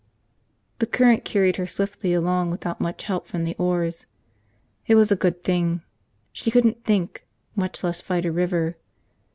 [0.79, 4.07] The current carried her swiftly along without much help from the oars.
[4.87, 5.83] It was a good thing.
[6.33, 7.23] She couldn't think,
[7.55, 8.77] much less fight a river.